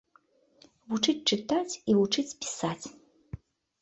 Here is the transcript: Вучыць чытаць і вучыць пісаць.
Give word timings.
Вучыць 0.93 1.23
чытаць 1.31 1.73
і 1.75 1.91
вучыць 1.99 2.29
пісаць. 2.41 2.85